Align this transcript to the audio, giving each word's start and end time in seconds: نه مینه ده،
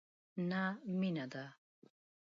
نه 0.49 0.61
مینه 0.99 1.25
ده، 1.31 1.45